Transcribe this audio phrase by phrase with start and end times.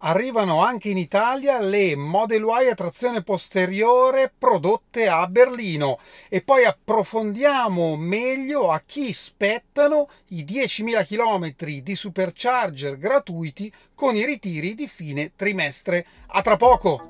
[0.00, 6.64] Arrivano anche in Italia le Model Y a trazione posteriore prodotte a Berlino e poi
[6.64, 14.86] approfondiamo meglio a chi spettano i 10.000 km di supercharger gratuiti con i ritiri di
[14.86, 16.06] fine trimestre.
[16.28, 17.08] A tra poco!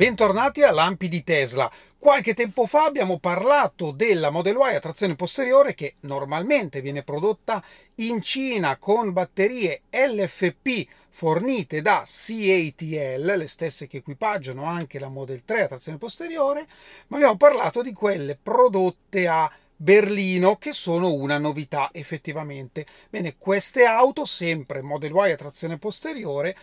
[0.00, 1.70] Bentornati a Lampi di Tesla.
[2.00, 7.62] Qualche tempo fa abbiamo parlato della Model Y a trazione posteriore che normalmente viene prodotta
[7.96, 15.44] in Cina con batterie LFP fornite da CATL, le stesse che equipaggiano anche la Model
[15.44, 16.66] 3 a trazione posteriore,
[17.08, 22.86] ma abbiamo parlato di quelle prodotte a Berlino che sono una novità effettivamente.
[23.10, 26.56] Bene, queste auto, sempre Model Y a trazione posteriore,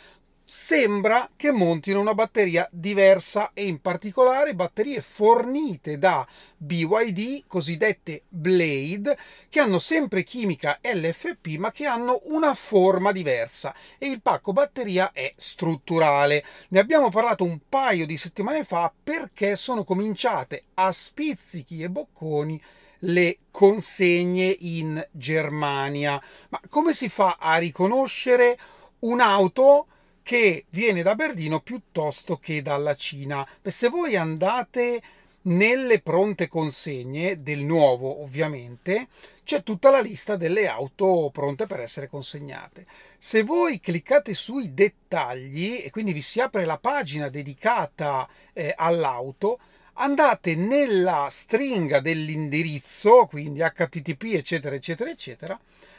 [0.49, 6.25] sembra che montino una batteria diversa e in particolare batterie fornite da
[6.55, 9.17] BYD, cosiddette Blade,
[9.49, 15.11] che hanno sempre chimica LFP ma che hanno una forma diversa e il pacco batteria
[15.11, 16.45] è strutturale.
[16.69, 22.61] Ne abbiamo parlato un paio di settimane fa perché sono cominciate a spizzichi e bocconi
[22.99, 26.21] le consegne in Germania.
[26.49, 28.57] Ma come si fa a riconoscere
[28.99, 29.87] un'auto
[30.27, 33.47] che viene da Berlino piuttosto che dalla Cina.
[33.63, 35.01] Se voi andate
[35.43, 39.07] nelle pronte consegne del nuovo, ovviamente,
[39.45, 42.85] c'è tutta la lista delle auto pronte per essere consegnate.
[43.17, 49.59] Se voi cliccate sui dettagli e quindi vi si apre la pagina dedicata eh, all'auto,
[49.93, 55.57] andate nella stringa dell'indirizzo, quindi HTTP eccetera eccetera eccetera,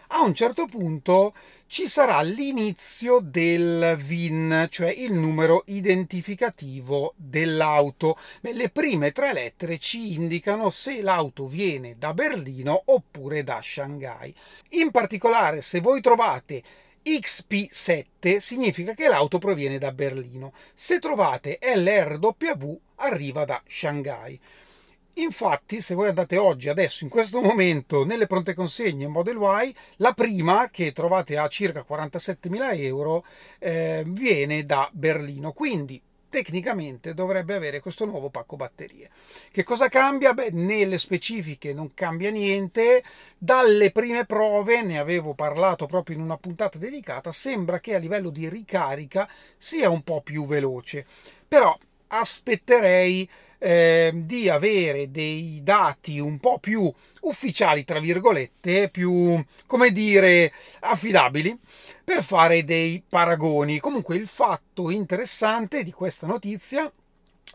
[0.09, 1.33] a un certo punto
[1.67, 8.17] ci sarà l'inizio del VIN, cioè il numero identificativo dell'auto.
[8.41, 14.35] Le prime tre lettere ci indicano se l'auto viene da Berlino oppure da Shanghai.
[14.71, 16.63] In particolare, se voi trovate
[17.05, 20.53] XP7 significa che l'auto proviene da Berlino.
[20.75, 24.41] Se trovate LRW arriva da Shanghai.
[25.19, 30.13] Infatti, se voi andate oggi, adesso, in questo momento, nelle pronte consegne Model Y, la
[30.13, 33.25] prima, che trovate a circa 47.000 euro,
[33.59, 35.53] eh, viene da Berlino.
[35.53, 39.11] Quindi, tecnicamente dovrebbe avere questo nuovo pacco batterie.
[39.51, 40.35] Che cosa cambia?
[40.35, 43.03] Beh, nelle specifiche non cambia niente.
[43.37, 48.31] Dalle prime prove, ne avevo parlato proprio in una puntata dedicata, sembra che a livello
[48.31, 51.05] di ricarica sia un po' più veloce.
[51.49, 51.77] Però
[52.09, 53.29] aspetterei
[53.59, 56.93] eh, di avere dei dati un po' più
[57.23, 61.59] ufficiali, tra virgolette, più, come dire, affidabili
[62.05, 63.81] per fare dei paragoni.
[63.81, 66.91] Comunque il fatto interessante di questa notizia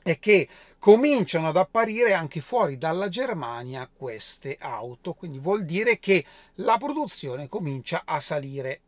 [0.03, 0.47] è che
[0.77, 6.25] cominciano ad apparire anche fuori dalla Germania queste auto, quindi vuol dire che
[6.55, 8.81] la produzione comincia a salire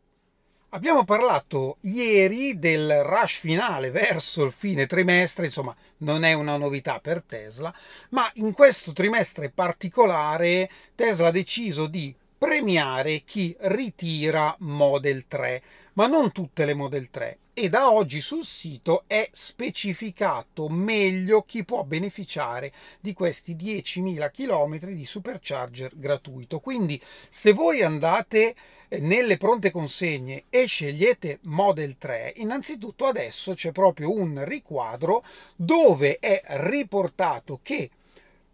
[0.70, 6.98] Abbiamo parlato ieri del rush finale verso il fine trimestre, insomma non è una novità
[6.98, 7.72] per Tesla,
[8.10, 15.62] ma in questo trimestre particolare Tesla ha deciso di premiare chi ritira Model 3,
[15.94, 21.64] ma non tutte le Model 3 e da oggi sul sito è specificato meglio chi
[21.64, 26.60] può beneficiare di questi 10.000 km di supercharger gratuito.
[26.60, 27.00] Quindi
[27.30, 28.54] se voi andate
[28.88, 35.24] eh, nelle pronte consegne e scegliete Model 3, innanzitutto adesso c'è proprio un riquadro
[35.56, 37.88] dove è riportato che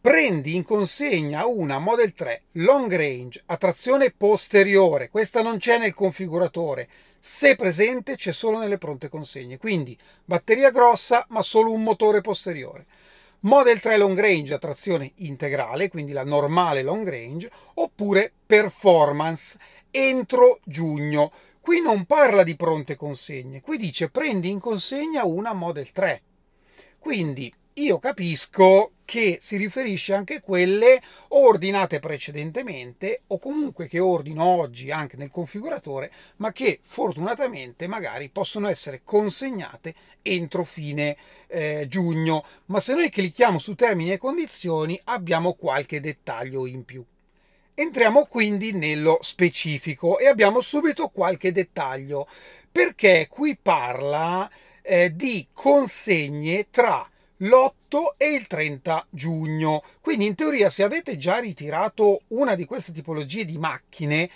[0.03, 5.95] prendi in consegna una Model 3 long range a trazione posteriore, questa non c'è nel
[5.95, 6.89] configuratore,
[7.21, 12.85] se presente c'è solo nelle pronte consegne, quindi batteria grossa ma solo un motore posteriore.
[13.43, 19.57] Model 3 long range a trazione integrale, quindi la normale long range, oppure performance
[19.93, 21.31] entro giugno.
[21.61, 26.23] Qui non parla di pronte consegne, qui dice prendi in consegna una Model 3.
[26.99, 34.45] Quindi io capisco che si riferisce anche a quelle ordinate precedentemente o comunque che ordino
[34.45, 42.45] oggi anche nel configuratore, ma che fortunatamente magari possono essere consegnate entro fine eh, giugno.
[42.67, 47.05] Ma se noi clicchiamo su termini e condizioni abbiamo qualche dettaglio in più.
[47.75, 52.29] Entriamo quindi nello specifico e abbiamo subito qualche dettaglio
[52.71, 54.51] perché qui parla
[54.83, 57.07] eh, di consegne tra
[57.43, 59.83] l'8 e il 30 giugno.
[60.01, 64.31] Quindi in teoria se avete già ritirato una di queste tipologie di macchine,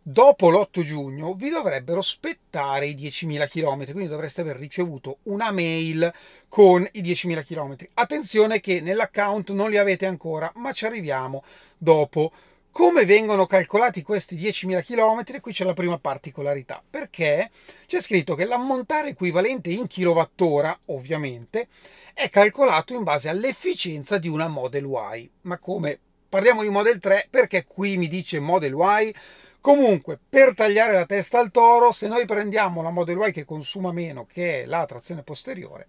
[0.00, 6.12] dopo l'8 giugno vi dovrebbero spettare i 10.000 km, quindi dovreste aver ricevuto una mail
[6.48, 7.76] con i 10.000 km.
[7.94, 11.42] Attenzione che nell'account non li avete ancora, ma ci arriviamo
[11.78, 12.30] dopo.
[12.72, 15.40] Come vengono calcolati questi 10.000 km?
[15.42, 17.50] Qui c'è la prima particolarità, perché
[17.86, 21.68] c'è scritto che l'ammontare equivalente in kilowattora, ovviamente,
[22.14, 25.30] è calcolato in base all'efficienza di una Model Y.
[25.42, 25.98] Ma come?
[26.26, 29.14] Parliamo di Model 3 perché qui mi dice Model Y
[29.60, 33.92] Comunque, per tagliare la testa al toro, se noi prendiamo la Model Y che consuma
[33.92, 35.86] meno, che è la trazione posteriore,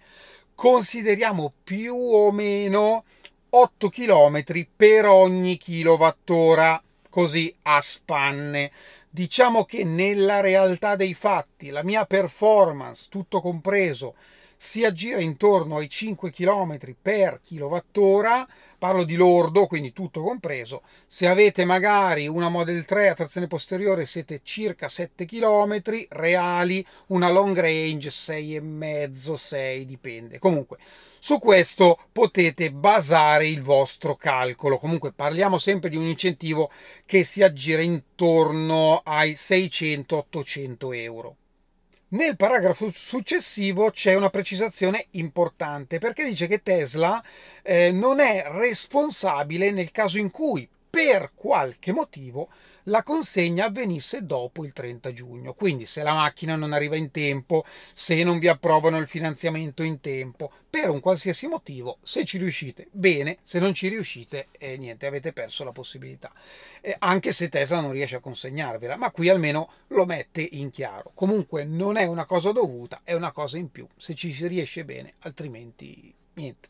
[0.54, 3.04] consideriamo più o meno
[3.56, 8.72] 8 km per ogni kilowattora, così a spanne.
[9.08, 14.16] Diciamo che nella realtà dei fatti la mia performance, tutto compreso,
[14.58, 18.48] si aggira intorno ai 5 km per kilowattora,
[18.84, 20.82] parlo di lordo, quindi tutto compreso.
[21.08, 27.30] Se avete magari una Model 3 a trazione posteriore siete circa 7 km reali, una
[27.30, 30.38] long range 6,5, 6, dipende.
[30.38, 30.80] Comunque,
[31.18, 34.78] su questo potete basare il vostro calcolo.
[34.78, 36.70] Comunque parliamo sempre di un incentivo
[37.06, 41.38] che si aggira intorno ai 600-800 euro.
[42.14, 47.24] Nel paragrafo successivo c'è una precisazione importante perché dice che Tesla
[47.64, 52.50] eh, non è responsabile nel caso in cui per qualche motivo
[52.84, 55.54] la consegna avvenisse dopo il 30 giugno.
[55.54, 57.64] Quindi se la macchina non arriva in tempo,
[57.94, 62.88] se non vi approvano il finanziamento in tempo, per un qualsiasi motivo, se ci riuscite,
[62.92, 66.32] bene, se non ci riuscite, eh, niente, avete perso la possibilità.
[66.82, 71.12] Eh, anche se Tesla non riesce a consegnarvela, ma qui almeno lo mette in chiaro.
[71.14, 74.84] Comunque non è una cosa dovuta, è una cosa in più, se ci si riesce
[74.84, 76.70] bene, altrimenti niente.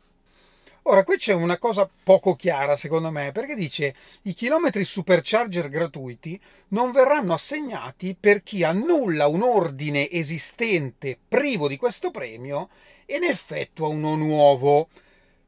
[0.86, 6.38] Ora, qui c'è una cosa poco chiara secondo me, perché dice i chilometri supercharger gratuiti
[6.70, 12.68] non verranno assegnati per chi annulla un ordine esistente privo di questo premio
[13.06, 14.90] e ne effettua uno nuovo.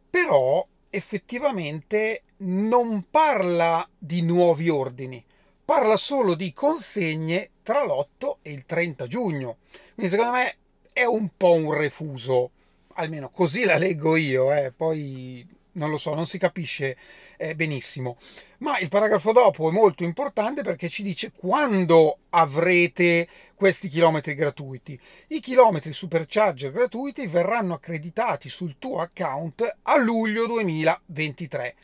[0.10, 5.22] Però effettivamente non parla di nuovi ordini,
[5.66, 9.58] parla solo di consegne tra l'8 e il 30 giugno.
[9.96, 10.56] Quindi secondo me
[10.94, 12.52] è un po' un refuso
[12.96, 16.98] almeno così la leggo io, eh, poi non lo so, non si capisce
[17.38, 18.18] eh, benissimo.
[18.60, 25.00] Ma il paragrafo dopo è molto importante perché ci dice quando avrete questi chilometri gratuiti.
[25.28, 31.76] I chilometri supercharger gratuiti verranno accreditati sul tuo account a luglio 2023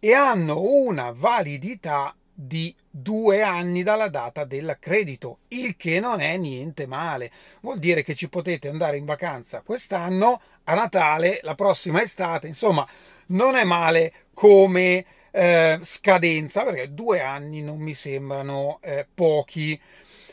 [0.00, 6.86] e hanno una validità di due anni dalla data dell'accredito, il che non è niente
[6.86, 7.30] male.
[7.62, 12.86] Vuol dire che ci potete andare in vacanza quest'anno, a Natale, la prossima estate, insomma,
[13.28, 19.80] non è male come eh, scadenza, perché due anni non mi sembrano eh, pochi.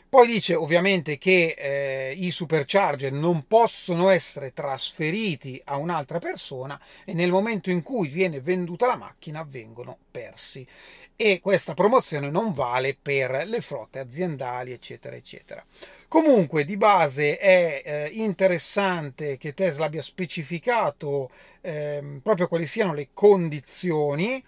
[0.09, 7.15] Poi dice ovviamente che eh, i supercharger non possono essere trasferiti a un'altra persona e
[7.15, 10.67] nel momento in cui viene venduta la macchina vengono persi
[11.15, 15.63] e questa promozione non vale per le flotte aziendali eccetera eccetera.
[16.07, 21.29] Comunque di base è eh, interessante che Tesla abbia specificato
[21.61, 24.43] eh, proprio quali siano le condizioni.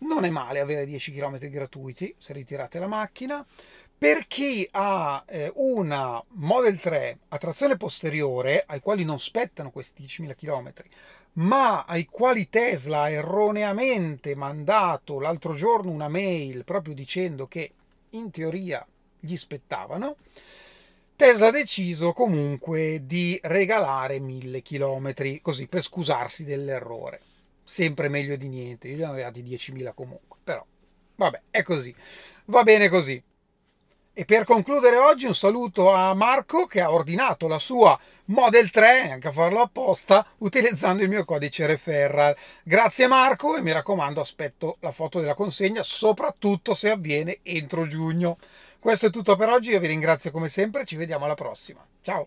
[0.00, 3.44] Non è male avere 10 km gratuiti se ritirate la macchina
[3.98, 10.04] per chi ha eh, una Model 3 a trazione posteriore, ai quali non spettano questi
[10.04, 10.72] 10.000 km,
[11.34, 17.72] ma ai quali Tesla ha erroneamente mandato l'altro giorno una mail proprio dicendo che
[18.10, 18.86] in teoria
[19.18, 20.16] gli spettavano,
[21.16, 27.20] Tesla ha deciso comunque di regalare 1000 km, così per scusarsi dell'errore.
[27.64, 30.64] Sempre meglio di niente, io ne avevo dati 10.000 comunque, però
[31.16, 31.92] vabbè, è così.
[32.44, 33.20] Va bene così.
[34.18, 39.12] E per concludere oggi un saluto a Marco che ha ordinato la sua Model 3,
[39.12, 42.36] anche a farlo apposta, utilizzando il mio codice referral.
[42.64, 48.38] Grazie Marco e mi raccomando aspetto la foto della consegna, soprattutto se avviene entro giugno.
[48.80, 51.86] Questo è tutto per oggi, io vi ringrazio come sempre, ci vediamo alla prossima.
[52.02, 52.26] Ciao!